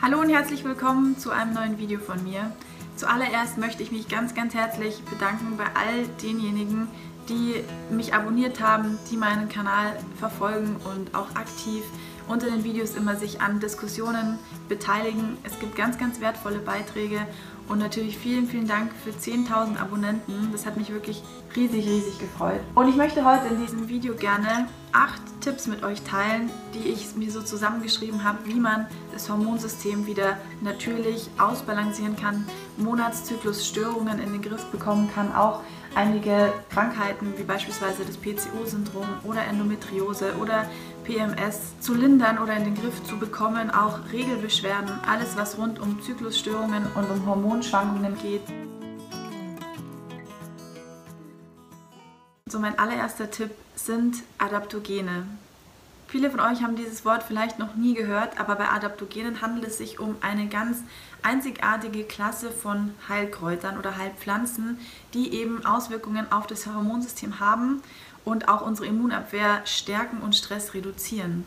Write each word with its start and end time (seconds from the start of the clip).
Hallo 0.00 0.20
und 0.20 0.28
herzlich 0.28 0.62
willkommen 0.62 1.18
zu 1.18 1.32
einem 1.32 1.54
neuen 1.54 1.76
Video 1.76 1.98
von 1.98 2.22
mir. 2.22 2.52
Zuallererst 2.94 3.58
möchte 3.58 3.82
ich 3.82 3.90
mich 3.90 4.06
ganz, 4.06 4.32
ganz 4.32 4.54
herzlich 4.54 5.02
bedanken 5.02 5.56
bei 5.56 5.64
all 5.64 6.06
denjenigen, 6.22 6.86
die 7.28 7.64
mich 7.90 8.14
abonniert 8.14 8.60
haben, 8.60 8.96
die 9.10 9.16
meinen 9.16 9.48
Kanal 9.48 9.98
verfolgen 10.20 10.76
und 10.84 11.16
auch 11.16 11.34
aktiv 11.34 11.82
unter 12.28 12.46
den 12.46 12.64
Videos 12.64 12.94
immer 12.94 13.16
sich 13.16 13.40
an 13.40 13.60
Diskussionen 13.60 14.38
beteiligen. 14.68 15.38
Es 15.42 15.58
gibt 15.58 15.76
ganz, 15.76 15.98
ganz 15.98 16.20
wertvolle 16.20 16.58
Beiträge 16.58 17.26
und 17.68 17.78
natürlich 17.78 18.16
vielen, 18.16 18.46
vielen 18.46 18.66
Dank 18.66 18.92
für 19.04 19.10
10.000 19.10 19.78
Abonnenten. 19.78 20.50
Das 20.52 20.64
hat 20.64 20.76
mich 20.76 20.92
wirklich 20.92 21.22
riesig, 21.54 21.86
riesig 21.86 22.18
gefreut. 22.18 22.60
Und 22.74 22.88
ich 22.88 22.96
möchte 22.96 23.24
heute 23.24 23.48
in 23.48 23.60
diesem 23.60 23.88
Video 23.88 24.14
gerne 24.14 24.68
acht 24.92 25.20
Tipps 25.40 25.66
mit 25.66 25.82
euch 25.82 26.02
teilen, 26.02 26.50
die 26.74 26.88
ich 26.88 27.14
mir 27.14 27.30
so 27.30 27.42
zusammengeschrieben 27.42 28.24
habe, 28.24 28.38
wie 28.44 28.58
man 28.58 28.86
das 29.12 29.28
Hormonsystem 29.28 30.06
wieder 30.06 30.38
natürlich 30.60 31.28
ausbalancieren 31.38 32.16
kann, 32.16 32.44
Monatszyklusstörungen 32.78 34.18
in 34.18 34.32
den 34.32 34.42
Griff 34.42 34.64
bekommen 34.66 35.10
kann, 35.14 35.34
auch 35.34 35.60
einige 35.94 36.52
Krankheiten 36.70 37.34
wie 37.36 37.42
beispielsweise 37.42 38.04
das 38.04 38.16
PCO-Syndrom 38.16 39.06
oder 39.24 39.44
Endometriose 39.44 40.36
oder 40.40 40.66
PMS 41.04 41.80
zu 41.80 41.94
lindern 41.94 42.38
oder 42.38 42.56
in 42.56 42.64
den 42.64 42.74
Griff 42.74 43.02
zu 43.04 43.18
bekommen, 43.18 43.70
auch 43.70 43.98
Regelbeschwerden, 44.12 44.90
alles 45.08 45.36
was 45.36 45.56
rund 45.56 45.78
um 45.78 46.02
Zyklusstörungen 46.02 46.86
und 46.94 47.10
um 47.10 47.26
Hormonschwankungen 47.26 48.16
geht. 48.18 48.42
So 52.46 52.58
mein 52.58 52.78
allererster 52.78 53.30
Tipp 53.30 53.50
sind 53.74 54.16
Adaptogene. 54.38 55.26
Viele 56.08 56.30
von 56.30 56.40
euch 56.40 56.62
haben 56.62 56.74
dieses 56.74 57.04
Wort 57.04 57.22
vielleicht 57.22 57.58
noch 57.58 57.74
nie 57.74 57.92
gehört, 57.92 58.40
aber 58.40 58.54
bei 58.54 58.70
Adaptogenen 58.70 59.42
handelt 59.42 59.66
es 59.66 59.76
sich 59.76 60.00
um 60.00 60.16
eine 60.22 60.46
ganz 60.48 60.78
einzigartige 61.22 62.04
Klasse 62.04 62.50
von 62.50 62.94
Heilkräutern 63.10 63.78
oder 63.78 63.98
Heilpflanzen, 63.98 64.78
die 65.12 65.34
eben 65.34 65.66
Auswirkungen 65.66 66.32
auf 66.32 66.46
das 66.46 66.66
Hormonsystem 66.66 67.40
haben 67.40 67.82
und 68.24 68.48
auch 68.48 68.62
unsere 68.62 68.86
Immunabwehr 68.86 69.60
stärken 69.66 70.22
und 70.22 70.34
Stress 70.34 70.72
reduzieren. 70.72 71.44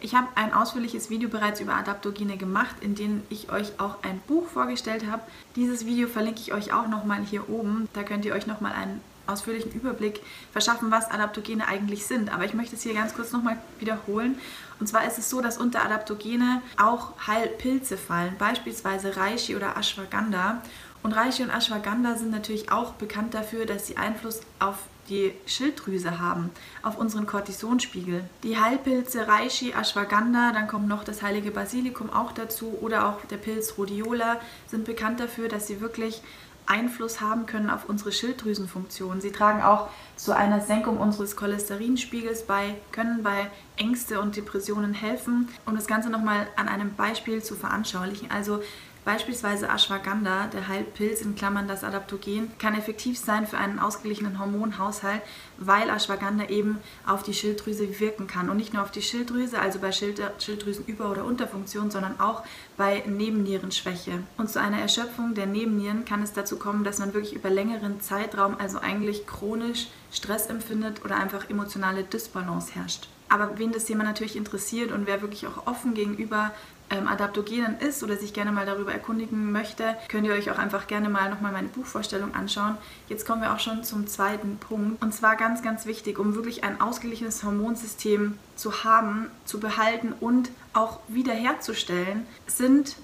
Ich 0.00 0.16
habe 0.16 0.26
ein 0.34 0.52
ausführliches 0.52 1.08
Video 1.10 1.28
bereits 1.28 1.60
über 1.60 1.74
Adaptogene 1.74 2.36
gemacht, 2.36 2.74
in 2.80 2.96
dem 2.96 3.22
ich 3.28 3.52
euch 3.52 3.78
auch 3.78 4.02
ein 4.02 4.20
Buch 4.26 4.48
vorgestellt 4.48 5.04
habe. 5.08 5.22
Dieses 5.54 5.86
Video 5.86 6.08
verlinke 6.08 6.40
ich 6.40 6.52
euch 6.52 6.72
auch 6.72 6.88
nochmal 6.88 7.22
hier 7.22 7.48
oben. 7.48 7.86
Da 7.92 8.02
könnt 8.02 8.24
ihr 8.24 8.34
euch 8.34 8.48
nochmal 8.48 8.72
einen 8.72 9.00
ausführlichen 9.30 9.72
Überblick 9.72 10.20
verschaffen, 10.52 10.90
was 10.90 11.10
Adaptogene 11.10 11.66
eigentlich 11.66 12.06
sind. 12.06 12.32
Aber 12.32 12.44
ich 12.44 12.54
möchte 12.54 12.76
es 12.76 12.82
hier 12.82 12.94
ganz 12.94 13.14
kurz 13.14 13.32
nochmal 13.32 13.58
wiederholen. 13.78 14.38
Und 14.78 14.86
zwar 14.86 15.06
ist 15.06 15.18
es 15.18 15.28
so, 15.30 15.40
dass 15.40 15.58
unter 15.58 15.84
Adaptogene 15.84 16.62
auch 16.78 17.12
Heilpilze 17.26 17.96
fallen, 17.96 18.36
beispielsweise 18.38 19.16
Reishi 19.16 19.56
oder 19.56 19.76
Ashwagandha. 19.76 20.62
Und 21.02 21.12
Reishi 21.12 21.42
und 21.42 21.50
Ashwagandha 21.50 22.16
sind 22.16 22.30
natürlich 22.30 22.72
auch 22.72 22.92
bekannt 22.92 23.34
dafür, 23.34 23.66
dass 23.66 23.86
sie 23.86 23.96
Einfluss 23.96 24.40
auf 24.58 24.76
die 25.10 25.32
Schilddrüse 25.46 26.18
haben, 26.18 26.50
auf 26.82 26.96
unseren 26.96 27.26
Cortisonspiegel. 27.26 28.24
Die 28.42 28.58
Heilpilze 28.58 29.28
Reishi, 29.28 29.72
Ashwagandha, 29.72 30.52
dann 30.52 30.68
kommt 30.68 30.88
noch 30.88 31.04
das 31.04 31.22
heilige 31.22 31.50
Basilikum 31.50 32.10
auch 32.10 32.32
dazu 32.32 32.78
oder 32.80 33.08
auch 33.08 33.24
der 33.26 33.36
Pilz 33.36 33.74
Rhodiola 33.76 34.40
sind 34.68 34.84
bekannt 34.84 35.20
dafür, 35.20 35.48
dass 35.48 35.66
sie 35.66 35.80
wirklich 35.80 36.22
Einfluss 36.70 37.20
haben 37.20 37.46
können 37.46 37.68
auf 37.68 37.88
unsere 37.88 38.12
Schilddrüsenfunktion. 38.12 39.20
Sie 39.20 39.32
tragen 39.32 39.60
auch 39.60 39.88
zu 40.14 40.36
einer 40.36 40.60
Senkung 40.60 40.98
unseres 40.98 41.34
Cholesterinspiegels 41.34 42.46
bei, 42.46 42.76
können 42.92 43.24
bei 43.24 43.50
Ängste 43.76 44.20
und 44.20 44.36
Depressionen 44.36 44.94
helfen, 44.94 45.48
um 45.66 45.74
das 45.74 45.88
Ganze 45.88 46.10
nochmal 46.10 46.46
an 46.56 46.68
einem 46.68 46.94
Beispiel 46.94 47.42
zu 47.42 47.56
veranschaulichen. 47.56 48.30
Also 48.30 48.62
Beispielsweise 49.04 49.66
Ashwagandha, 49.68 50.48
der 50.48 50.68
Heilpilz 50.68 51.22
in 51.22 51.34
Klammern 51.34 51.66
das 51.66 51.84
Adaptogen, 51.84 52.50
kann 52.58 52.74
effektiv 52.74 53.18
sein 53.18 53.46
für 53.46 53.56
einen 53.56 53.78
ausgeglichenen 53.78 54.38
Hormonhaushalt, 54.38 55.22
weil 55.56 55.88
Ashwagandha 55.88 56.48
eben 56.48 56.78
auf 57.06 57.22
die 57.22 57.32
Schilddrüse 57.32 57.98
wirken 57.98 58.26
kann. 58.26 58.50
Und 58.50 58.58
nicht 58.58 58.74
nur 58.74 58.82
auf 58.82 58.90
die 58.90 59.00
Schilddrüse, 59.00 59.58
also 59.58 59.78
bei 59.78 59.90
Schild 59.90 60.20
Schilddrüsenüber- 60.38 61.10
oder 61.10 61.24
Unterfunktion, 61.24 61.90
sondern 61.90 62.20
auch 62.20 62.42
bei 62.76 63.02
Nebennierenschwäche. 63.06 64.22
Und 64.36 64.50
zu 64.50 64.60
einer 64.60 64.78
Erschöpfung 64.78 65.34
der 65.34 65.46
Nebennieren 65.46 66.04
kann 66.04 66.22
es 66.22 66.34
dazu 66.34 66.58
kommen, 66.58 66.84
dass 66.84 66.98
man 66.98 67.14
wirklich 67.14 67.34
über 67.34 67.48
längeren 67.48 68.02
Zeitraum, 68.02 68.56
also 68.58 68.80
eigentlich 68.80 69.26
chronisch 69.26 69.88
Stress 70.12 70.46
empfindet 70.46 71.04
oder 71.04 71.16
einfach 71.16 71.48
emotionale 71.48 72.04
Dysbalance 72.04 72.74
herrscht. 72.74 73.08
Aber 73.30 73.58
wen 73.58 73.72
das 73.72 73.84
Thema 73.84 74.02
natürlich 74.02 74.36
interessiert 74.36 74.90
und 74.90 75.06
wer 75.06 75.22
wirklich 75.22 75.46
auch 75.46 75.66
offen 75.66 75.94
gegenüber 75.94 76.52
ähm, 76.90 77.08
Adaptogenen 77.08 77.78
ist 77.78 78.02
oder 78.02 78.16
sich 78.16 78.32
gerne 78.32 78.52
mal 78.52 78.66
darüber 78.66 78.92
erkundigen 78.92 79.52
möchte, 79.52 79.96
könnt 80.08 80.26
ihr 80.26 80.32
euch 80.32 80.50
auch 80.50 80.58
einfach 80.58 80.86
gerne 80.86 81.08
mal 81.08 81.30
nochmal 81.30 81.52
meine 81.52 81.68
Buchvorstellung 81.68 82.34
anschauen. 82.34 82.76
Jetzt 83.08 83.26
kommen 83.26 83.42
wir 83.42 83.52
auch 83.52 83.60
schon 83.60 83.84
zum 83.84 84.06
zweiten 84.06 84.58
Punkt. 84.58 85.02
Und 85.02 85.14
zwar 85.14 85.36
ganz, 85.36 85.62
ganz 85.62 85.86
wichtig, 85.86 86.18
um 86.18 86.34
wirklich 86.34 86.64
ein 86.64 86.80
ausgeglichenes 86.80 87.44
Hormonsystem 87.44 88.38
zu 88.56 88.84
haben, 88.84 89.30
zu 89.44 89.60
behalten 89.60 90.12
und 90.20 90.50
auch 90.72 91.00
wiederherzustellen, 91.08 92.26
sind 92.46 92.96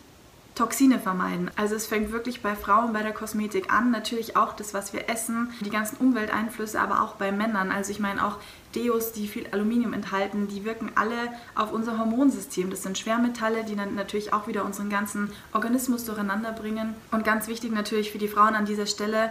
Toxine 0.56 0.98
vermeiden. 0.98 1.50
Also 1.54 1.74
es 1.74 1.86
fängt 1.86 2.12
wirklich 2.12 2.40
bei 2.40 2.56
Frauen 2.56 2.94
bei 2.94 3.02
der 3.02 3.12
Kosmetik 3.12 3.70
an, 3.70 3.90
natürlich 3.90 4.36
auch 4.38 4.54
das, 4.54 4.72
was 4.72 4.94
wir 4.94 5.10
essen, 5.10 5.52
die 5.60 5.70
ganzen 5.70 5.98
Umwelteinflüsse, 5.98 6.80
aber 6.80 7.02
auch 7.02 7.16
bei 7.16 7.30
Männern. 7.30 7.70
Also 7.70 7.92
ich 7.92 8.00
meine 8.00 8.26
auch 8.26 8.38
Deos, 8.74 9.12
die 9.12 9.28
viel 9.28 9.46
Aluminium 9.52 9.92
enthalten, 9.92 10.48
die 10.48 10.64
wirken 10.64 10.90
alle 10.94 11.14
auf 11.54 11.72
unser 11.72 11.98
Hormonsystem. 11.98 12.70
Das 12.70 12.82
sind 12.82 12.96
Schwermetalle, 12.96 13.64
die 13.64 13.76
dann 13.76 13.94
natürlich 13.94 14.32
auch 14.32 14.48
wieder 14.48 14.64
unseren 14.64 14.88
ganzen 14.88 15.30
Organismus 15.52 16.06
durcheinander 16.06 16.52
bringen. 16.52 16.94
Und 17.10 17.22
ganz 17.22 17.48
wichtig 17.48 17.72
natürlich 17.72 18.10
für 18.10 18.18
die 18.18 18.28
Frauen 18.28 18.54
an 18.54 18.64
dieser 18.64 18.86
Stelle, 18.86 19.30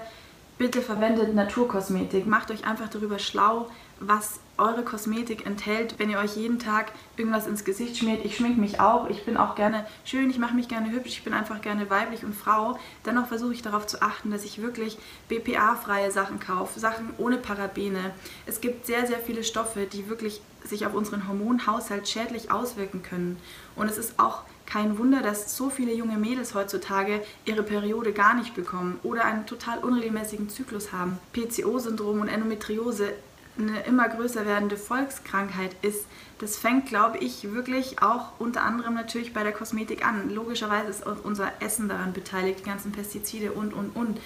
bitte 0.60 0.84
verwendet 0.84 1.34
Naturkosmetik. 1.34 2.28
Macht 2.28 2.52
euch 2.52 2.68
einfach 2.68 2.88
darüber 2.88 3.18
schlau, 3.18 3.72
was 4.00 4.40
eure 4.58 4.84
Kosmetik 4.84 5.46
enthält, 5.46 5.96
wenn 5.98 6.10
ihr 6.10 6.20
euch 6.20 6.38
jeden 6.38 6.60
Tag 6.60 6.92
irgendwas 7.18 7.48
ins 7.48 7.66
Gesicht 7.66 7.98
schmiert. 7.98 8.24
Ich 8.24 8.38
schminke 8.38 8.60
mich 8.60 8.80
auch, 8.80 9.10
ich 9.10 9.26
bin 9.26 9.38
auch 9.38 9.56
gerne 9.56 9.86
schön, 10.06 10.30
ich 10.30 10.38
mache 10.38 10.54
mich 10.54 10.68
gerne 10.68 10.92
hübsch, 10.92 11.10
ich 11.10 11.24
bin 11.24 11.34
einfach 11.34 11.62
gerne 11.62 11.90
weiblich 11.90 12.24
und 12.24 12.34
Frau. 12.34 12.80
Dennoch 13.06 13.28
versuche 13.28 13.54
ich 13.54 13.62
darauf 13.62 13.86
zu 13.86 14.02
achten, 14.02 14.32
dass 14.32 14.46
ich 14.46 14.62
wirklich 14.62 14.98
BPA-freie 15.28 16.12
Sachen 16.12 16.40
kaufe, 16.40 16.80
Sachen 16.80 17.14
ohne 17.18 17.38
Parabene. 17.38 18.14
Es 18.46 18.62
gibt 18.62 18.86
sehr, 18.86 19.06
sehr 19.08 19.20
viele 19.20 19.44
Stoffe, 19.44 19.88
die 19.92 20.10
wirklich 20.10 20.42
sich 20.64 20.86
auf 20.86 20.94
unseren 20.94 21.28
Hormonhaushalt 21.28 22.08
schädlich 22.08 22.52
auswirken 22.52 23.04
können. 23.04 23.38
Und 23.76 23.90
es 23.90 23.98
ist 23.98 24.20
auch 24.20 24.44
kein 24.66 24.98
Wunder, 24.98 25.22
dass 25.22 25.56
so 25.56 25.70
viele 25.70 25.94
junge 25.94 26.18
Mädels 26.18 26.56
heutzutage 26.56 27.22
ihre 27.46 27.62
Periode 27.62 28.14
gar 28.14 28.34
nicht 28.34 28.56
bekommen 28.56 29.00
oder 29.04 29.26
einen 29.26 29.46
total 29.46 29.80
unregelmäßigen 29.80 30.50
Zyklus 30.50 30.92
haben. 30.92 31.20
PCO-Syndrom 31.34 32.22
und 32.22 32.30
Endometriose 32.30 33.14
eine 33.58 33.82
immer 33.82 34.08
größer 34.10 34.46
werdende 34.46 34.78
Volkskrankheit 34.78 35.76
ist, 35.82 36.06
das 36.40 36.58
fängt, 36.58 36.88
glaube 36.88 37.18
ich, 37.20 37.54
wirklich 37.54 38.02
auch 38.02 38.34
unter 38.40 38.64
anderem 38.64 38.94
natürlich 38.94 39.34
bei 39.34 39.44
der 39.44 39.54
Kosmetik 39.54 40.06
an. 40.06 40.30
Logischerweise 40.30 40.90
ist 40.90 41.08
auch 41.08 41.24
unser 41.24 41.52
Essen 41.62 41.88
daran 41.88 42.14
beteiligt, 42.14 42.60
die 42.60 42.70
ganzen 42.70 42.92
Pestizide 42.92 43.54
und, 43.54 43.74
und, 43.74 43.96
und. 43.96 44.20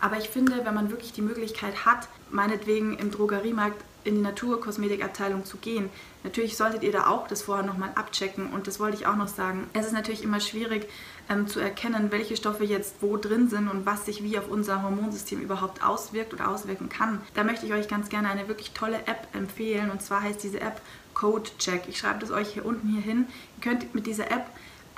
Aber 0.00 0.18
ich 0.18 0.28
finde, 0.28 0.64
wenn 0.64 0.74
man 0.74 0.90
wirklich 0.90 1.12
die 1.12 1.22
Möglichkeit 1.22 1.86
hat, 1.86 2.08
meinetwegen 2.30 2.98
im 2.98 3.10
Drogeriemarkt 3.10 3.82
in 4.06 4.14
die 4.14 4.20
Naturkosmetikabteilung 4.20 5.44
zu 5.44 5.56
gehen. 5.56 5.90
Natürlich 6.24 6.56
solltet 6.56 6.82
ihr 6.82 6.92
da 6.92 7.06
auch 7.08 7.28
das 7.28 7.42
vorher 7.42 7.64
nochmal 7.64 7.90
abchecken 7.94 8.52
und 8.52 8.66
das 8.66 8.80
wollte 8.80 8.96
ich 8.96 9.06
auch 9.06 9.16
noch 9.16 9.28
sagen. 9.28 9.68
Es 9.72 9.86
ist 9.86 9.92
natürlich 9.92 10.22
immer 10.22 10.40
schwierig 10.40 10.88
ähm, 11.28 11.46
zu 11.46 11.60
erkennen, 11.60 12.10
welche 12.10 12.36
Stoffe 12.36 12.64
jetzt 12.64 12.96
wo 13.00 13.16
drin 13.16 13.48
sind 13.48 13.68
und 13.68 13.86
was 13.86 14.06
sich 14.06 14.22
wie 14.22 14.38
auf 14.38 14.48
unser 14.48 14.82
Hormonsystem 14.82 15.40
überhaupt 15.40 15.84
auswirkt 15.84 16.32
oder 16.32 16.48
auswirken 16.48 16.88
kann. 16.88 17.20
Da 17.34 17.44
möchte 17.44 17.66
ich 17.66 17.72
euch 17.72 17.88
ganz 17.88 18.08
gerne 18.08 18.28
eine 18.28 18.48
wirklich 18.48 18.72
tolle 18.72 18.98
App 19.06 19.28
empfehlen 19.34 19.90
und 19.90 20.02
zwar 20.02 20.22
heißt 20.22 20.42
diese 20.42 20.60
App 20.60 20.80
Code 21.14 21.50
Check. 21.58 21.82
Ich 21.88 21.98
schreibe 21.98 22.20
das 22.20 22.30
euch 22.30 22.48
hier 22.48 22.64
unten 22.64 22.88
hier 22.88 23.02
hin. 23.02 23.26
Ihr 23.56 23.70
könnt 23.70 23.94
mit 23.94 24.06
dieser 24.06 24.30
App 24.30 24.46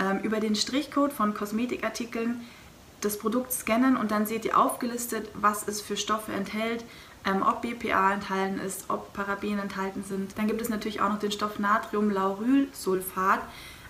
ähm, 0.01 0.21
über 0.23 0.41
den 0.41 0.55
Strichcode 0.55 1.13
von 1.13 1.35
Kosmetikartikeln 1.35 2.41
das 3.01 3.19
Produkt 3.19 3.53
scannen 3.53 3.97
und 3.97 4.11
dann 4.11 4.27
seht 4.27 4.45
ihr 4.45 4.59
aufgelistet, 4.59 5.29
was 5.35 5.67
es 5.69 5.81
für 5.81 5.97
Stoffe 5.97 6.33
enthält, 6.33 6.85
ähm, 7.29 7.43
ob 7.43 7.63
BPA 7.63 8.13
enthalten 8.13 8.59
ist, 8.59 8.87
ob 8.89 9.13
Parabene 9.13 9.61
enthalten 9.61 10.03
sind. 10.03 10.37
Dann 10.39 10.47
gibt 10.47 10.61
es 10.63 10.69
natürlich 10.69 11.01
auch 11.01 11.11
noch 11.11 11.19
den 11.19 11.33
Stoff 11.33 11.59
Natriumlaurylsulfat, 11.59 13.41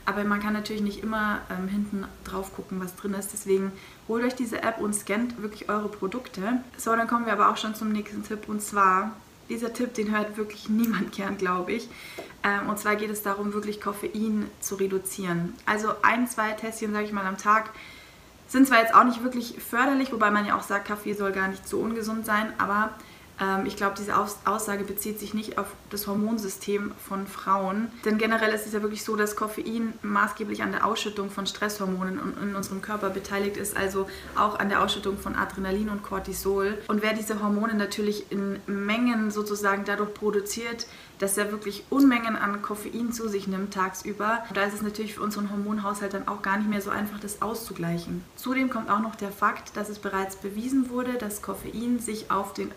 aber 0.04 0.24
man 0.24 0.40
kann 0.40 0.54
natürlich 0.54 0.82
nicht 0.82 1.02
immer 1.02 1.40
ähm, 1.50 1.68
hinten 1.68 2.04
drauf 2.24 2.54
gucken, 2.54 2.80
was 2.80 2.96
drin 2.96 3.14
ist. 3.14 3.32
Deswegen 3.32 3.72
holt 4.08 4.24
euch 4.24 4.34
diese 4.34 4.62
App 4.62 4.78
und 4.78 4.94
scannt 4.94 5.40
wirklich 5.40 5.68
eure 5.68 5.88
Produkte. 5.88 6.60
So, 6.76 6.96
dann 6.96 7.06
kommen 7.06 7.26
wir 7.26 7.32
aber 7.32 7.50
auch 7.50 7.56
schon 7.56 7.74
zum 7.74 7.92
nächsten 7.92 8.24
Tipp 8.24 8.48
und 8.48 8.62
zwar 8.62 9.12
dieser 9.48 9.72
Tipp, 9.72 9.94
den 9.94 10.10
hört 10.10 10.36
wirklich 10.36 10.68
niemand 10.68 11.12
gern, 11.12 11.38
glaube 11.38 11.72
ich. 11.72 11.88
Ähm, 12.42 12.68
und 12.68 12.78
zwar 12.78 12.96
geht 12.96 13.10
es 13.10 13.22
darum, 13.22 13.52
wirklich 13.52 13.80
Koffein 13.80 14.50
zu 14.60 14.74
reduzieren. 14.74 15.54
Also 15.66 15.92
ein, 16.02 16.26
zwei 16.26 16.52
Tässchen, 16.52 16.92
sage 16.92 17.04
ich 17.04 17.12
mal, 17.12 17.26
am 17.26 17.38
Tag 17.38 17.70
sind 18.48 18.66
zwar 18.66 18.80
jetzt 18.80 18.94
auch 18.94 19.04
nicht 19.04 19.22
wirklich 19.22 19.56
förderlich, 19.58 20.10
wobei 20.10 20.30
man 20.30 20.46
ja 20.46 20.56
auch 20.56 20.62
sagt, 20.62 20.88
Kaffee 20.88 21.12
soll 21.12 21.32
gar 21.32 21.48
nicht 21.48 21.68
so 21.68 21.78
ungesund 21.78 22.24
sein, 22.24 22.52
aber 22.56 22.94
ich 23.64 23.76
glaube, 23.76 23.94
diese 23.96 24.14
Aussage 24.16 24.84
bezieht 24.84 25.20
sich 25.20 25.32
nicht 25.32 25.58
auf 25.58 25.66
das 25.90 26.06
Hormonsystem 26.06 26.92
von 27.08 27.26
Frauen. 27.26 27.90
Denn 28.04 28.18
generell 28.18 28.52
ist 28.52 28.66
es 28.66 28.72
ja 28.72 28.82
wirklich 28.82 29.04
so, 29.04 29.14
dass 29.14 29.36
Koffein 29.36 29.92
maßgeblich 30.02 30.62
an 30.62 30.72
der 30.72 30.84
Ausschüttung 30.84 31.30
von 31.30 31.46
Stresshormonen 31.46 32.20
in 32.42 32.56
unserem 32.56 32.82
Körper 32.82 33.10
beteiligt 33.10 33.56
ist, 33.56 33.76
also 33.76 34.08
auch 34.36 34.58
an 34.58 34.68
der 34.68 34.82
Ausschüttung 34.82 35.18
von 35.18 35.36
Adrenalin 35.36 35.88
und 35.88 36.02
Cortisol. 36.02 36.78
Und 36.88 37.02
wer 37.02 37.14
diese 37.14 37.42
Hormone 37.42 37.74
natürlich 37.74 38.30
in 38.32 38.58
Mengen 38.66 39.30
sozusagen 39.30 39.84
dadurch 39.84 40.14
produziert, 40.14 40.86
dass 41.18 41.36
er 41.36 41.50
wirklich 41.50 41.84
Unmengen 41.90 42.36
an 42.36 42.62
Koffein 42.62 43.12
zu 43.12 43.28
sich 43.28 43.48
nimmt 43.48 43.74
tagsüber. 43.74 44.44
Da 44.54 44.62
ist 44.62 44.74
es 44.74 44.82
natürlich 44.82 45.14
für 45.14 45.22
unseren 45.22 45.50
Hormonhaushalt 45.50 46.14
dann 46.14 46.28
auch 46.28 46.42
gar 46.42 46.58
nicht 46.58 46.70
mehr 46.70 46.80
so 46.80 46.90
einfach, 46.90 47.18
das 47.18 47.42
auszugleichen. 47.42 48.24
Zudem 48.36 48.70
kommt 48.70 48.88
auch 48.88 49.00
noch 49.00 49.16
der 49.16 49.32
Fakt, 49.32 49.76
dass 49.76 49.88
es 49.88 49.98
bereits 49.98 50.36
bewiesen 50.36 50.90
wurde, 50.90 51.14
dass 51.14 51.42
Koffein 51.42 51.98
sich 51.98 52.30
auf 52.30 52.52
den 52.52 52.70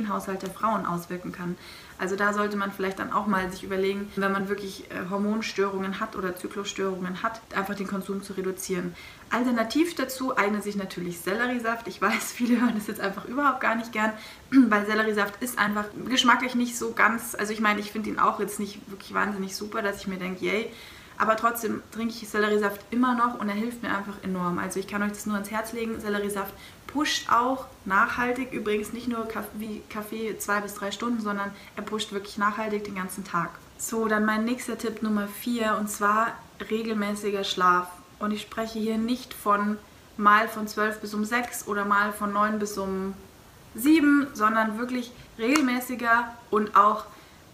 Östrogenhaushalt 0.00 0.42
der 0.42 0.50
Frauen 0.50 0.86
auswirken 0.86 1.32
kann. 1.32 1.56
Also 1.98 2.16
da 2.16 2.32
sollte 2.32 2.56
man 2.56 2.72
vielleicht 2.72 2.98
dann 2.98 3.12
auch 3.12 3.26
mal 3.26 3.50
sich 3.50 3.62
überlegen, 3.62 4.10
wenn 4.16 4.32
man 4.32 4.48
wirklich 4.48 4.90
äh, 4.90 5.10
Hormonstörungen 5.10 6.00
hat 6.00 6.16
oder 6.16 6.34
Zyklusstörungen 6.34 7.22
hat, 7.22 7.40
einfach 7.54 7.74
den 7.74 7.86
Konsum 7.86 8.22
zu 8.22 8.32
reduzieren. 8.32 8.94
Alternativ 9.28 9.94
dazu 9.94 10.36
eignet 10.36 10.62
sich 10.62 10.76
natürlich 10.76 11.20
Selleriesaft. 11.20 11.86
Ich 11.88 12.00
weiß, 12.00 12.32
viele 12.34 12.60
hören 12.60 12.74
das 12.74 12.86
jetzt 12.86 13.00
einfach 13.00 13.26
überhaupt 13.26 13.60
gar 13.60 13.74
nicht 13.74 13.92
gern, 13.92 14.12
weil 14.50 14.86
Selleriesaft 14.86 15.42
ist 15.42 15.58
einfach 15.58 15.84
geschmacklich 16.08 16.54
nicht 16.54 16.76
so 16.76 16.92
ganz, 16.92 17.34
also 17.34 17.52
ich 17.52 17.60
meine, 17.60 17.80
ich 17.80 17.92
finde 17.92 18.08
ihn 18.08 18.18
auch 18.18 18.40
jetzt 18.40 18.58
nicht 18.58 18.90
wirklich 18.90 19.12
wahnsinnig 19.12 19.54
super, 19.54 19.82
dass 19.82 20.00
ich 20.00 20.06
mir 20.06 20.18
denke, 20.18 20.44
yay, 20.44 20.70
aber 21.20 21.36
trotzdem 21.36 21.82
trinke 21.92 22.14
ich 22.14 22.26
Selleriesaft 22.26 22.80
immer 22.90 23.14
noch 23.14 23.38
und 23.38 23.48
er 23.50 23.54
hilft 23.54 23.82
mir 23.82 23.94
einfach 23.94 24.14
enorm. 24.22 24.58
Also 24.58 24.80
ich 24.80 24.88
kann 24.88 25.02
euch 25.02 25.10
das 25.10 25.26
nur 25.26 25.34
ans 25.34 25.50
Herz 25.50 25.74
legen. 25.74 26.00
Selleriesaft 26.00 26.54
pusht 26.86 27.30
auch 27.30 27.66
nachhaltig, 27.84 28.52
übrigens 28.52 28.94
nicht 28.94 29.06
nur 29.06 29.28
wie 29.54 29.82
Kaffee 29.90 30.38
zwei 30.38 30.62
bis 30.62 30.74
drei 30.74 30.90
Stunden, 30.90 31.20
sondern 31.20 31.50
er 31.76 31.82
pusht 31.82 32.12
wirklich 32.12 32.38
nachhaltig 32.38 32.84
den 32.84 32.94
ganzen 32.94 33.22
Tag. 33.22 33.50
So, 33.76 34.08
dann 34.08 34.24
mein 34.24 34.46
nächster 34.46 34.78
Tipp 34.78 35.02
Nummer 35.02 35.28
vier 35.28 35.76
und 35.78 35.90
zwar 35.90 36.28
regelmäßiger 36.70 37.44
Schlaf. 37.44 37.88
Und 38.18 38.30
ich 38.30 38.40
spreche 38.40 38.78
hier 38.78 38.96
nicht 38.96 39.34
von 39.34 39.76
mal 40.16 40.48
von 40.48 40.68
12 40.68 41.00
bis 41.02 41.12
um 41.12 41.26
6 41.26 41.68
oder 41.68 41.84
mal 41.84 42.14
von 42.14 42.32
9 42.32 42.58
bis 42.58 42.78
um 42.78 43.12
7, 43.74 44.28
sondern 44.32 44.78
wirklich 44.78 45.12
regelmäßiger 45.38 46.34
und 46.50 46.76
auch 46.76 47.04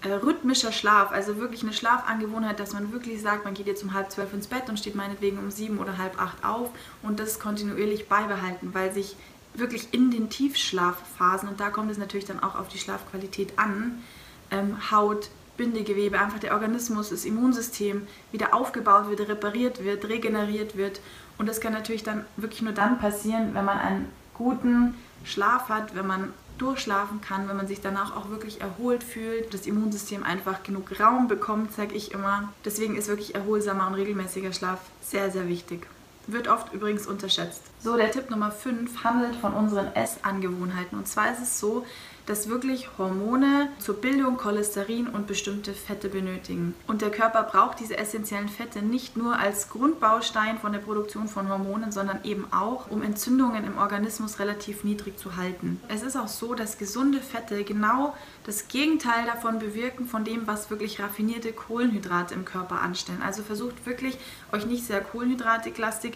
äh, 0.02 0.12
rhythmischer 0.12 0.72
Schlaf, 0.72 1.10
also 1.10 1.38
wirklich 1.38 1.62
eine 1.62 1.72
Schlafangewohnheit, 1.72 2.60
dass 2.60 2.72
man 2.72 2.92
wirklich 2.92 3.22
sagt, 3.22 3.44
man 3.44 3.54
geht 3.54 3.66
jetzt 3.66 3.82
um 3.82 3.94
halb 3.94 4.10
zwölf 4.10 4.32
ins 4.32 4.46
Bett 4.46 4.68
und 4.68 4.78
steht 4.78 4.94
meinetwegen 4.94 5.38
um 5.38 5.50
sieben 5.50 5.78
oder 5.78 5.98
halb 5.98 6.20
acht 6.20 6.44
auf 6.44 6.70
und 7.02 7.18
das 7.18 7.40
kontinuierlich 7.40 8.08
beibehalten, 8.08 8.74
weil 8.74 8.92
sich 8.92 9.16
wirklich 9.54 9.92
in 9.92 10.10
den 10.10 10.28
Tiefschlafphasen, 10.28 11.48
und 11.48 11.60
da 11.60 11.70
kommt 11.70 11.90
es 11.90 11.98
natürlich 11.98 12.26
dann 12.26 12.42
auch 12.42 12.56
auf 12.56 12.68
die 12.68 12.78
Schlafqualität 12.78 13.58
an, 13.58 14.02
ähm, 14.50 14.90
Haut, 14.90 15.30
Bindegewebe, 15.56 16.18
einfach 16.20 16.38
der 16.38 16.52
Organismus, 16.52 17.10
das 17.10 17.24
Immunsystem 17.24 18.06
wieder 18.32 18.54
aufgebaut 18.54 19.08
wird, 19.08 19.20
repariert 19.28 19.82
wird, 19.82 20.06
regeneriert 20.06 20.76
wird. 20.76 21.00
Und 21.38 21.48
das 21.48 21.60
kann 21.60 21.72
natürlich 21.72 22.02
dann 22.02 22.24
wirklich 22.36 22.62
nur 22.62 22.72
dann 22.72 22.98
passieren, 22.98 23.54
wenn 23.54 23.64
man 23.64 23.78
einen 23.78 24.12
guten 24.34 24.94
Schlaf 25.24 25.68
hat, 25.68 25.94
wenn 25.94 26.06
man 26.06 26.34
durchschlafen 26.58 27.20
kann, 27.20 27.48
wenn 27.48 27.56
man 27.56 27.68
sich 27.68 27.80
danach 27.80 28.16
auch 28.16 28.30
wirklich 28.30 28.60
erholt 28.60 29.02
fühlt, 29.04 29.52
das 29.52 29.66
Immunsystem 29.66 30.22
einfach 30.22 30.62
genug 30.62 30.98
Raum 30.98 31.28
bekommt, 31.28 31.72
sage 31.72 31.94
ich 31.94 32.12
immer. 32.12 32.52
Deswegen 32.64 32.96
ist 32.96 33.08
wirklich 33.08 33.34
erholsamer 33.34 33.86
und 33.86 33.94
regelmäßiger 33.94 34.52
Schlaf 34.52 34.80
sehr, 35.02 35.30
sehr 35.30 35.48
wichtig. 35.48 35.86
Wird 36.26 36.48
oft 36.48 36.72
übrigens 36.72 37.06
unterschätzt. 37.06 37.62
So, 37.80 37.96
der 37.96 38.10
Tipp 38.10 38.30
Nummer 38.30 38.50
5 38.50 39.04
handelt 39.04 39.36
von 39.36 39.52
unseren 39.52 39.94
Essangewohnheiten. 39.94 40.98
Und 40.98 41.06
zwar 41.06 41.30
ist 41.32 41.42
es 41.42 41.60
so, 41.60 41.86
dass 42.26 42.48
wirklich 42.48 42.88
Hormone 42.98 43.68
zur 43.78 43.96
Bildung 44.00 44.36
Cholesterin 44.36 45.06
und 45.06 45.26
bestimmte 45.26 45.72
Fette 45.72 46.08
benötigen. 46.08 46.74
Und 46.86 47.00
der 47.00 47.10
Körper 47.10 47.44
braucht 47.44 47.80
diese 47.80 47.96
essentiellen 47.96 48.48
Fette 48.48 48.82
nicht 48.82 49.16
nur 49.16 49.38
als 49.38 49.70
Grundbaustein 49.70 50.58
von 50.58 50.72
der 50.72 50.80
Produktion 50.80 51.28
von 51.28 51.48
Hormonen, 51.48 51.92
sondern 51.92 52.24
eben 52.24 52.46
auch, 52.52 52.90
um 52.90 53.02
Entzündungen 53.02 53.64
im 53.64 53.78
Organismus 53.78 54.38
relativ 54.40 54.84
niedrig 54.84 55.18
zu 55.18 55.36
halten. 55.36 55.80
Es 55.88 56.02
ist 56.02 56.16
auch 56.16 56.28
so, 56.28 56.54
dass 56.54 56.78
gesunde 56.78 57.20
Fette 57.20 57.64
genau 57.64 58.14
das 58.44 58.68
Gegenteil 58.68 59.24
davon 59.26 59.58
bewirken, 59.58 60.06
von 60.06 60.24
dem, 60.24 60.46
was 60.46 60.70
wirklich 60.70 61.00
raffinierte 61.00 61.52
Kohlenhydrate 61.52 62.34
im 62.34 62.44
Körper 62.44 62.80
anstellen. 62.80 63.22
Also 63.24 63.42
versucht 63.42 63.86
wirklich, 63.86 64.18
euch 64.52 64.66
nicht 64.66 64.84
sehr 64.84 65.00
kohlenhydratig 65.00 65.74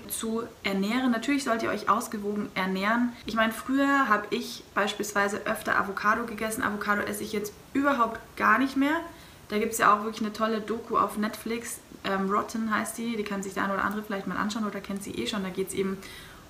zu 0.09 0.43
ernähren. 0.63 1.11
Natürlich 1.11 1.45
sollt 1.45 1.63
ihr 1.63 1.71
euch 1.71 1.89
ausgewogen 1.89 2.49
ernähren. 2.55 3.13
Ich 3.27 3.35
meine, 3.35 3.53
früher 3.53 4.09
habe 4.09 4.27
ich 4.31 4.65
beispielsweise 4.75 5.47
öfter 5.47 5.79
Avocado 5.79 6.00
Avocado 6.01 6.25
gegessen. 6.25 6.63
Avocado 6.63 7.03
esse 7.03 7.23
ich 7.23 7.33
jetzt 7.33 7.53
überhaupt 7.75 8.21
gar 8.37 8.59
nicht 8.59 8.77
mehr. 8.77 9.01
Da 9.49 9.59
gibt 9.59 9.73
es 9.73 9.79
ja 9.79 9.95
auch 9.95 10.05
wirklich 10.05 10.23
eine 10.23 10.33
tolle 10.33 10.61
Doku 10.61 10.97
auf 10.97 11.19
Netflix. 11.19 11.81
Ähm, 12.05 12.31
Rotten 12.31 12.75
heißt 12.75 12.97
die. 12.97 13.17
Die 13.17 13.25
kann 13.25 13.43
sich 13.43 13.55
der 13.55 13.65
eine 13.65 13.75
oder 13.75 13.85
andere 13.85 14.03
vielleicht 14.03 14.27
mal 14.27 14.37
anschauen 14.37 14.67
oder 14.67 14.81
kennt 14.81 15.03
sie 15.03 15.13
eh 15.13 15.27
schon. 15.27 15.43
Da 15.43 15.51
geht 15.51 15.69
es 15.69 15.75
eben 15.75 15.99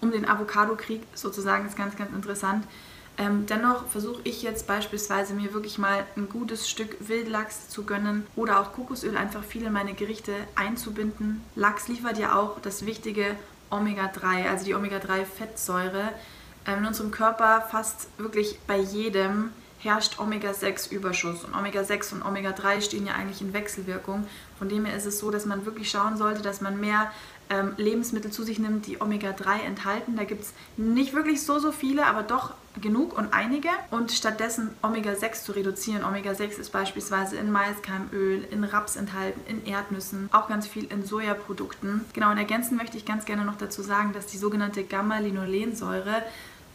um 0.00 0.12
den 0.12 0.28
Avocado-Krieg 0.28 1.02
sozusagen. 1.14 1.66
Ist 1.66 1.76
ganz, 1.76 1.96
ganz 1.96 2.12
interessant. 2.12 2.64
Ähm, 3.18 3.46
dennoch 3.46 3.86
versuche 3.88 4.20
ich 4.24 4.42
jetzt 4.42 4.66
beispielsweise 4.66 5.34
mir 5.34 5.52
wirklich 5.52 5.78
mal 5.78 6.06
ein 6.16 6.28
gutes 6.28 6.70
Stück 6.70 6.96
Wildlachs 7.00 7.68
zu 7.68 7.84
gönnen 7.84 8.26
oder 8.36 8.60
auch 8.60 8.72
Kokosöl 8.72 9.16
einfach 9.16 9.42
viel 9.42 9.64
in 9.64 9.72
meine 9.72 9.94
Gerichte 9.94 10.32
einzubinden. 10.54 11.42
Lachs 11.56 11.88
liefert 11.88 12.18
ja 12.18 12.38
auch 12.38 12.60
das 12.60 12.86
wichtige 12.86 13.34
Omega-3, 13.70 14.48
also 14.48 14.64
die 14.64 14.74
Omega-3-Fettsäure, 14.74 16.00
ähm, 16.00 16.14
in 16.66 16.86
unserem 16.86 17.10
Körper 17.10 17.62
fast 17.70 18.08
wirklich 18.18 18.58
bei 18.66 18.78
jedem 18.78 19.52
herrscht 19.78 20.18
Omega-6-Überschuss. 20.18 21.44
Und 21.44 21.54
Omega-6 21.54 22.12
und 22.14 22.22
Omega-3 22.22 22.82
stehen 22.82 23.06
ja 23.06 23.14
eigentlich 23.14 23.40
in 23.40 23.52
Wechselwirkung. 23.52 24.26
Von 24.58 24.68
dem 24.68 24.84
her 24.84 24.96
ist 24.96 25.06
es 25.06 25.18
so, 25.18 25.30
dass 25.30 25.46
man 25.46 25.64
wirklich 25.64 25.90
schauen 25.90 26.16
sollte, 26.16 26.42
dass 26.42 26.60
man 26.60 26.78
mehr 26.78 27.10
ähm, 27.50 27.74
Lebensmittel 27.76 28.30
zu 28.30 28.44
sich 28.44 28.58
nimmt, 28.58 28.86
die 28.86 29.00
Omega-3 29.00 29.60
enthalten. 29.66 30.16
Da 30.16 30.24
gibt 30.24 30.42
es 30.42 30.54
nicht 30.76 31.12
wirklich 31.12 31.42
so, 31.42 31.58
so 31.58 31.72
viele, 31.72 32.06
aber 32.06 32.22
doch 32.22 32.54
genug 32.80 33.18
und 33.18 33.34
einige. 33.34 33.68
Und 33.90 34.12
stattdessen 34.12 34.70
Omega-6 34.82 35.44
zu 35.44 35.52
reduzieren. 35.52 36.04
Omega-6 36.04 36.58
ist 36.60 36.70
beispielsweise 36.70 37.36
in 37.36 37.50
Maiskeimöl, 37.50 38.46
in 38.50 38.62
Raps 38.62 38.96
enthalten, 38.96 39.40
in 39.48 39.66
Erdnüssen, 39.66 40.28
auch 40.32 40.48
ganz 40.48 40.68
viel 40.68 40.84
in 40.84 41.04
Sojaprodukten. 41.04 42.04
Genau, 42.12 42.30
und 42.30 42.38
ergänzen 42.38 42.76
möchte 42.76 42.96
ich 42.96 43.04
ganz 43.04 43.24
gerne 43.24 43.44
noch 43.44 43.58
dazu 43.58 43.82
sagen, 43.82 44.12
dass 44.12 44.26
die 44.26 44.38
sogenannte 44.38 44.84
Gamma-Linolensäure 44.84 46.22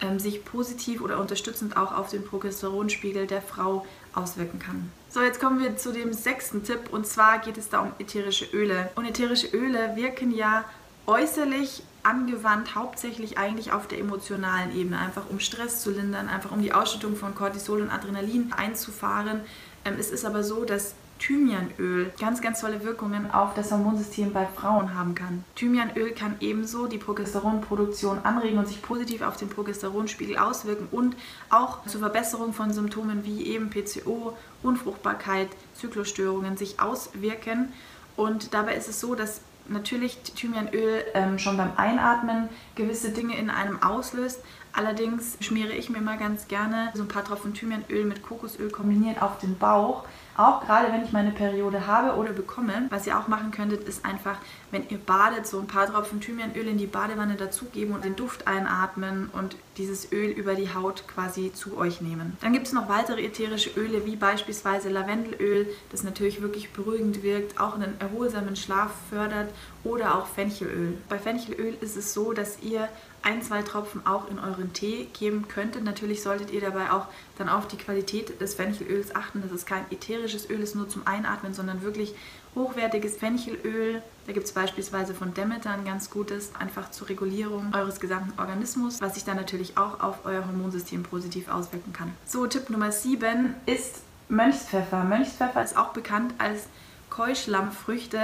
ähm, 0.01 0.19
sich 0.19 0.43
positiv 0.43 1.01
oder 1.01 1.19
unterstützend 1.19 1.77
auch 1.77 1.93
auf 1.97 2.09
den 2.09 2.25
Progesteronspiegel 2.25 3.27
der 3.27 3.41
Frau 3.41 3.85
auswirken 4.13 4.59
kann. 4.59 4.91
So, 5.15 5.21
jetzt 5.21 5.39
kommen 5.39 5.63
wir 5.63 5.77
zu 5.77 5.93
dem 5.93 6.11
sechsten 6.11 6.65
Tipp 6.65 6.91
und 6.91 7.07
zwar 7.07 7.39
geht 7.39 7.57
es 7.57 7.69
da 7.69 7.79
um 7.79 7.93
ätherische 7.99 8.47
Öle. 8.53 8.89
Und 8.95 9.05
ätherische 9.05 9.47
Öle 9.47 9.95
wirken 9.95 10.29
ja 10.35 10.65
äußerlich 11.07 11.83
angewandt 12.03 12.75
hauptsächlich 12.75 13.37
eigentlich 13.37 13.71
auf 13.71 13.87
der 13.87 13.99
emotionalen 13.99 14.75
Ebene, 14.75 14.99
einfach 14.99 15.29
um 15.29 15.39
Stress 15.39 15.81
zu 15.81 15.91
lindern, 15.91 16.27
einfach 16.27 16.51
um 16.51 16.61
die 16.61 16.73
Ausschüttung 16.73 17.15
von 17.15 17.33
Cortisol 17.33 17.81
und 17.81 17.91
Adrenalin 17.91 18.51
einzufahren. 18.51 19.39
Ähm, 19.85 19.95
es 19.97 20.11
ist 20.11 20.25
aber 20.25 20.43
so, 20.43 20.65
dass 20.65 20.95
Thymianöl 21.19 22.11
ganz, 22.19 22.41
ganz 22.41 22.59
tolle 22.59 22.83
Wirkungen 22.83 23.31
auf 23.31 23.53
das 23.53 23.71
Hormonsystem 23.71 24.33
bei 24.33 24.45
Frauen 24.45 24.93
haben 24.93 25.15
kann. 25.15 25.43
Thymianöl 25.55 26.11
kann 26.11 26.35
ebenso 26.39 26.87
die 26.87 26.97
Progesteronproduktion 26.97 28.19
anregen 28.23 28.57
und 28.57 28.67
sich 28.67 28.81
positiv 28.81 29.21
auf 29.21 29.37
den 29.37 29.49
Progesteronspiegel 29.49 30.37
auswirken 30.37 30.87
und 30.91 31.15
auch 31.49 31.85
zur 31.85 32.01
Verbesserung 32.01 32.53
von 32.53 32.73
Symptomen 32.73 33.23
wie 33.23 33.47
eben 33.47 33.69
PCO, 33.69 34.37
Unfruchtbarkeit, 34.61 35.49
Zyklusstörungen 35.73 36.57
sich 36.57 36.79
auswirken. 36.79 37.73
Und 38.15 38.53
dabei 38.53 38.75
ist 38.75 38.89
es 38.89 38.99
so, 38.99 39.15
dass 39.15 39.41
natürlich 39.67 40.17
Thymianöl 40.17 41.03
ähm, 41.13 41.39
schon 41.39 41.57
beim 41.57 41.71
Einatmen 41.75 42.49
gewisse 42.75 43.09
Dinge 43.09 43.37
in 43.37 43.49
einem 43.49 43.81
auslöst. 43.81 44.41
Allerdings 44.73 45.37
schmiere 45.39 45.73
ich 45.73 45.89
mir 45.89 46.01
mal 46.01 46.17
ganz 46.17 46.47
gerne 46.47 46.91
so 46.93 47.03
ein 47.03 47.07
paar 47.07 47.23
Tropfen 47.23 47.53
Thymianöl 47.53 48.05
mit 48.05 48.21
Kokosöl 48.21 48.69
kombiniert 48.69 49.21
auf 49.21 49.39
den 49.39 49.57
Bauch 49.57 50.03
auch 50.37 50.65
gerade 50.65 50.91
wenn 50.91 51.03
ich 51.03 51.11
meine 51.11 51.31
Periode 51.31 51.87
habe 51.87 52.17
oder 52.17 52.33
bekomme, 52.33 52.87
was 52.89 53.07
ihr 53.07 53.17
auch 53.17 53.27
machen 53.27 53.51
könntet, 53.51 53.87
ist 53.87 54.05
einfach, 54.05 54.37
wenn 54.71 54.87
ihr 54.89 54.97
badet, 54.97 55.47
so 55.47 55.59
ein 55.59 55.67
paar 55.67 55.87
Tropfen 55.87 56.19
Thymianöl 56.19 56.67
in 56.67 56.77
die 56.77 56.87
Badewanne 56.87 57.35
dazugeben 57.35 57.95
und 57.95 58.03
den 58.03 58.15
Duft 58.15 58.47
einatmen 58.47 59.29
und 59.31 59.55
dieses 59.77 60.11
Öl 60.11 60.29
über 60.29 60.55
die 60.55 60.73
Haut 60.73 61.07
quasi 61.07 61.53
zu 61.53 61.77
euch 61.77 62.01
nehmen. 62.01 62.37
Dann 62.41 62.53
gibt 62.53 62.67
es 62.67 62.73
noch 62.73 62.89
weitere 62.89 63.23
ätherische 63.23 63.71
Öle, 63.79 64.05
wie 64.05 64.15
beispielsweise 64.15 64.89
Lavendelöl, 64.89 65.67
das 65.91 66.03
natürlich 66.03 66.41
wirklich 66.41 66.71
beruhigend 66.71 67.23
wirkt, 67.23 67.59
auch 67.59 67.75
einen 67.75 67.99
erholsamen 67.99 68.55
Schlaf 68.55 68.91
fördert 69.09 69.49
oder 69.83 70.15
auch 70.15 70.27
Fenchelöl. 70.27 70.97
Bei 71.09 71.19
Fenchelöl 71.19 71.77
ist 71.81 71.95
es 71.95 72.13
so, 72.13 72.33
dass 72.33 72.59
ihr 72.61 72.89
ein, 73.21 73.41
zwei 73.41 73.63
Tropfen 73.63 74.05
auch 74.05 74.29
in 74.29 74.37
euren 74.37 74.71
Tee 74.73 75.07
geben 75.17 75.47
könntet. 75.47 75.83
Natürlich 75.83 76.21
solltet 76.21 76.51
ihr 76.51 76.61
dabei 76.61 76.91
auch 76.91 77.07
dann 77.37 77.49
auf 77.49 77.67
die 77.67 77.77
Qualität 77.77 78.39
des 78.39 78.55
Fenchelöls 78.55 79.15
achten, 79.15 79.41
dass 79.41 79.51
es 79.51 79.65
kein 79.65 79.85
ätherisches 79.91 80.49
Öl 80.49 80.61
ist 80.61 80.75
nur 80.75 80.87
zum 80.87 81.05
Einatmen, 81.05 81.53
sondern 81.53 81.81
wirklich 81.81 82.13
hochwertiges 82.55 83.17
Fenchelöl. 83.17 84.01
Da 84.27 84.33
gibt 84.33 84.45
es 84.45 84.53
beispielsweise 84.53 85.13
von 85.13 85.33
Demeter 85.33 85.71
ein 85.71 85.85
ganz 85.85 86.09
gutes, 86.09 86.55
einfach 86.57 86.91
zur 86.91 87.09
Regulierung 87.09 87.73
eures 87.73 87.99
gesamten 87.99 88.39
Organismus, 88.39 89.01
was 89.01 89.15
sich 89.15 89.25
dann 89.25 89.35
natürlich 89.35 89.77
auch 89.77 89.99
auf 89.99 90.25
euer 90.25 90.45
Hormonsystem 90.45 91.03
positiv 91.03 91.49
auswirken 91.49 91.93
kann. 91.93 92.11
So, 92.25 92.47
Tipp 92.47 92.69
Nummer 92.69 92.91
7 92.91 93.53
ist 93.65 94.01
Mönchspfeffer. 94.29 95.03
Mönchspfeffer 95.03 95.63
ist 95.63 95.77
auch 95.77 95.89
bekannt 95.89 96.33
als 96.37 96.63
Keuschlammfrüchte. 97.09 98.19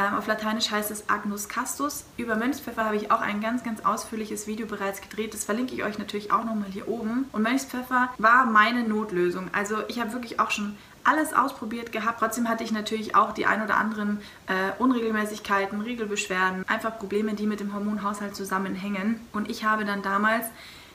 Ähm, 0.00 0.14
auf 0.14 0.26
Lateinisch 0.26 0.70
heißt 0.70 0.90
es 0.90 1.10
Agnus 1.10 1.48
Castus. 1.48 2.04
Über 2.16 2.34
Mönchspfeffer 2.36 2.86
habe 2.86 2.96
ich 2.96 3.10
auch 3.10 3.20
ein 3.20 3.40
ganz, 3.42 3.62
ganz 3.62 3.84
ausführliches 3.84 4.46
Video 4.46 4.66
bereits 4.66 5.02
gedreht. 5.02 5.34
Das 5.34 5.44
verlinke 5.44 5.74
ich 5.74 5.84
euch 5.84 5.98
natürlich 5.98 6.32
auch 6.32 6.44
nochmal 6.44 6.70
hier 6.70 6.88
oben. 6.88 7.26
Und 7.32 7.42
Mönchspfeffer 7.42 8.08
war 8.16 8.46
meine 8.46 8.82
Notlösung. 8.84 9.50
Also 9.52 9.76
ich 9.88 10.00
habe 10.00 10.12
wirklich 10.12 10.40
auch 10.40 10.50
schon 10.50 10.76
alles 11.04 11.34
ausprobiert 11.34 11.92
gehabt. 11.92 12.20
Trotzdem 12.20 12.48
hatte 12.48 12.64
ich 12.64 12.72
natürlich 12.72 13.14
auch 13.14 13.32
die 13.32 13.44
ein 13.44 13.62
oder 13.62 13.76
anderen 13.76 14.20
äh, 14.46 14.72
Unregelmäßigkeiten, 14.78 15.80
Regelbeschwerden, 15.82 16.66
einfach 16.66 16.98
Probleme, 16.98 17.34
die 17.34 17.46
mit 17.46 17.60
dem 17.60 17.74
Hormonhaushalt 17.74 18.34
zusammenhängen. 18.34 19.20
Und 19.32 19.50
ich 19.50 19.64
habe 19.64 19.84
dann 19.84 20.02
damals, 20.02 20.46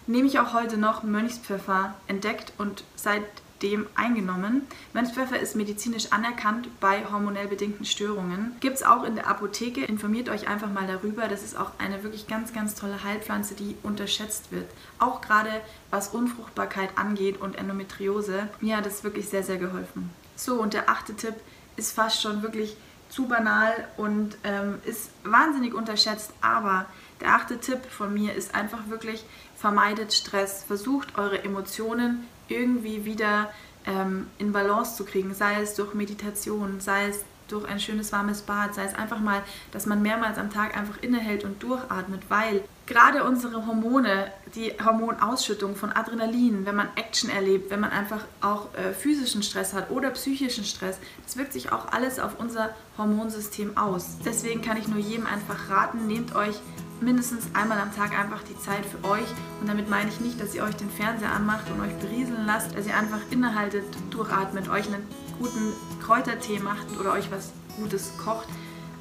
nehme 0.07 0.27
ich 0.27 0.39
auch 0.39 0.53
heute 0.53 0.77
noch, 0.77 1.03
Mönchspfeffer 1.03 1.93
entdeckt 2.07 2.53
und 2.57 2.83
seit 2.95 3.24
dem 3.62 3.88
eingenommen. 3.95 4.63
Mönchspfeffer 4.93 5.39
ist 5.39 5.55
medizinisch 5.55 6.12
anerkannt 6.12 6.67
bei 6.79 7.05
hormonell 7.09 7.47
bedingten 7.47 7.85
Störungen. 7.85 8.55
Gibt 8.59 8.77
es 8.77 8.83
auch 8.83 9.03
in 9.03 9.15
der 9.15 9.27
Apotheke. 9.27 9.85
Informiert 9.85 10.29
euch 10.29 10.47
einfach 10.47 10.71
mal 10.71 10.88
darüber. 10.88 11.27
Das 11.27 11.43
ist 11.43 11.57
auch 11.57 11.71
eine 11.77 12.03
wirklich 12.03 12.27
ganz, 12.27 12.53
ganz 12.53 12.75
tolle 12.75 13.03
Heilpflanze, 13.03 13.55
die 13.55 13.75
unterschätzt 13.83 14.51
wird. 14.51 14.69
Auch 15.00 15.21
gerade 15.21 15.50
was 15.89 16.09
Unfruchtbarkeit 16.09 16.97
angeht 16.97 17.39
und 17.39 17.55
Endometriose. 17.57 18.50
Mir 18.59 18.77
hat 18.77 18.85
es 18.85 19.03
wirklich 19.03 19.29
sehr, 19.29 19.43
sehr 19.43 19.57
geholfen. 19.57 20.09
So, 20.35 20.55
und 20.62 20.74
der 20.74 20.89
achte 20.89 21.15
Tipp 21.15 21.35
ist 21.77 21.93
fast 21.93 22.21
schon 22.21 22.41
wirklich 22.41 22.75
zu 23.09 23.27
banal 23.27 23.88
und 23.95 24.38
ähm, 24.43 24.79
ist 24.83 25.12
wahnsinnig 25.24 25.74
unterschätzt. 25.74 26.31
Aber 26.41 26.88
der 27.21 27.35
achte 27.35 27.59
Tipp 27.59 27.85
von 27.85 28.13
mir 28.13 28.33
ist 28.33 28.53
einfach 28.53 28.89
wirklich, 28.89 29.24
vermeidet 29.55 30.13
Stress. 30.13 30.63
Versucht 30.63 31.17
eure 31.17 31.43
Emotionen 31.43 32.27
irgendwie 32.47 33.05
wieder 33.05 33.49
ähm, 33.85 34.27
in 34.37 34.51
Balance 34.51 34.95
zu 34.95 35.05
kriegen, 35.05 35.33
sei 35.33 35.61
es 35.61 35.75
durch 35.75 35.93
Meditation, 35.93 36.79
sei 36.79 37.07
es 37.07 37.23
durch 37.47 37.67
ein 37.67 37.79
schönes 37.79 38.11
warmes 38.11 38.41
Bad, 38.41 38.73
sei 38.73 38.85
es 38.85 38.95
einfach 38.95 39.19
mal, 39.19 39.43
dass 39.71 39.85
man 39.85 40.01
mehrmals 40.01 40.37
am 40.37 40.51
Tag 40.51 40.75
einfach 40.75 41.01
innehält 41.01 41.43
und 41.43 41.61
durchatmet, 41.61 42.23
weil 42.29 42.63
gerade 42.87 43.23
unsere 43.23 43.65
Hormone, 43.65 44.31
die 44.55 44.73
Hormonausschüttung 44.83 45.75
von 45.75 45.91
Adrenalin, 45.91 46.65
wenn 46.65 46.75
man 46.75 46.89
Action 46.95 47.29
erlebt, 47.29 47.69
wenn 47.69 47.79
man 47.79 47.91
einfach 47.91 48.25
auch 48.41 48.73
äh, 48.75 48.93
physischen 48.93 49.43
Stress 49.43 49.73
hat 49.73 49.91
oder 49.91 50.09
psychischen 50.11 50.63
Stress, 50.63 50.97
das 51.23 51.37
wirkt 51.37 51.53
sich 51.53 51.71
auch 51.71 51.91
alles 51.91 52.19
auf 52.19 52.39
unser 52.39 52.71
Hormonsystem 52.97 53.77
aus. 53.77 54.17
Deswegen 54.25 54.61
kann 54.61 54.77
ich 54.77 54.87
nur 54.87 54.99
jedem 54.99 55.27
einfach 55.27 55.69
raten, 55.69 56.07
nehmt 56.07 56.35
euch 56.35 56.55
mindestens 57.01 57.47
einmal 57.53 57.79
am 57.79 57.93
Tag 57.93 58.17
einfach 58.17 58.41
die 58.43 58.57
Zeit 58.57 58.85
für 58.85 59.03
euch. 59.07 59.27
Und 59.61 59.67
damit 59.67 59.89
meine 59.89 60.09
ich 60.09 60.19
nicht, 60.19 60.41
dass 60.41 60.55
ihr 60.55 60.63
euch 60.63 60.75
den 60.75 60.89
Fernseher 60.89 61.31
anmacht 61.31 61.69
und 61.69 61.81
euch 61.81 61.93
berieseln 61.95 62.45
lasst, 62.45 62.75
dass 62.75 62.87
ihr 62.87 62.95
einfach 62.95 63.19
innehaltet, 63.31 63.85
durchatmet, 64.09 64.69
euch 64.69 64.87
einen 64.87 65.03
guten 65.39 65.73
Kräutertee 66.01 66.59
macht 66.59 66.87
oder 66.99 67.13
euch 67.13 67.31
was 67.31 67.51
Gutes 67.77 68.13
kocht. 68.17 68.47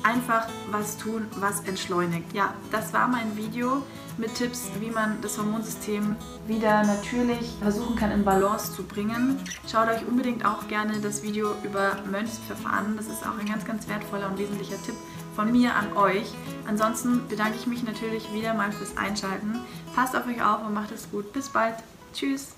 Einfach 0.03 0.49
was 0.71 0.99
tun, 0.99 1.27
was 1.37 1.61
entschleunigt. 1.61 2.35
Ja, 2.35 2.53
das 2.71 2.93
war 2.93 3.09
mein 3.09 3.37
Video 3.39 3.83
mit 4.19 4.35
Tipps, 4.35 4.71
wie 4.81 4.91
man 4.91 5.19
das 5.23 5.39
Hormonsystem 5.39 6.17
wieder 6.47 6.85
natürlich 6.85 7.57
versuchen 7.63 7.97
kann 7.97 8.11
in 8.11 8.23
Balance 8.23 8.75
zu 8.75 8.83
bringen. 8.83 9.41
Schaut 9.67 9.89
euch 9.89 10.07
unbedingt 10.07 10.45
auch 10.45 10.69
gerne 10.69 11.01
das 11.01 11.23
Video 11.23 11.55
über 11.63 11.97
Mönchspfeffer 12.11 12.71
an. 12.71 12.97
Das 12.99 13.07
ist 13.07 13.27
auch 13.27 13.39
ein 13.39 13.47
ganz, 13.47 13.65
ganz 13.65 13.89
wertvoller 13.89 14.29
und 14.29 14.39
wesentlicher 14.39 14.77
Tipp 14.83 14.95
von 15.35 15.53
mir 15.53 15.75
an 15.75 15.97
euch. 15.97 16.33
Ansonsten 16.67 17.29
bedanke 17.29 17.57
ich 17.59 17.67
mich 17.67 17.83
natürlich 17.83 18.33
wieder 18.33 18.55
mal 18.55 18.73
fürs 18.73 18.97
Einschalten. 18.97 19.61
Passt 19.95 20.17
auf 20.17 20.27
euch 20.27 20.43
auf 20.43 20.67
und 20.67 20.75
macht 20.75 20.91
es 20.93 21.11
gut. 21.11 21.33
Bis 21.33 21.49
bald. 21.49 21.77
Tschüss. 22.13 22.55